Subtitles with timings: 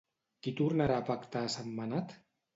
[0.47, 2.19] Qui tornarà a pactar a Sentmenat?